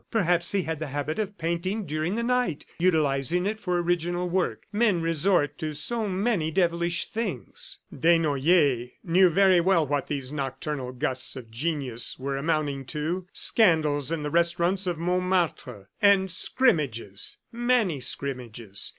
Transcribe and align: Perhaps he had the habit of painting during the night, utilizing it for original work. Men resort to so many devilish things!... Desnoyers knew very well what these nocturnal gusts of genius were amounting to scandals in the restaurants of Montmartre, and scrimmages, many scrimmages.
Perhaps 0.09 0.51
he 0.53 0.63
had 0.63 0.79
the 0.79 0.87
habit 0.87 1.19
of 1.19 1.37
painting 1.37 1.85
during 1.85 2.15
the 2.15 2.23
night, 2.23 2.65
utilizing 2.79 3.45
it 3.45 3.59
for 3.59 3.77
original 3.77 4.27
work. 4.27 4.65
Men 4.71 4.99
resort 4.99 5.59
to 5.59 5.75
so 5.75 6.09
many 6.09 6.49
devilish 6.49 7.05
things!... 7.11 7.77
Desnoyers 7.95 8.89
knew 9.03 9.29
very 9.29 9.61
well 9.61 9.85
what 9.85 10.07
these 10.07 10.31
nocturnal 10.31 10.91
gusts 10.91 11.35
of 11.35 11.51
genius 11.51 12.17
were 12.17 12.35
amounting 12.35 12.83
to 12.85 13.27
scandals 13.31 14.11
in 14.11 14.23
the 14.23 14.31
restaurants 14.31 14.87
of 14.87 14.97
Montmartre, 14.97 15.89
and 16.01 16.31
scrimmages, 16.31 17.37
many 17.51 17.99
scrimmages. 17.99 18.89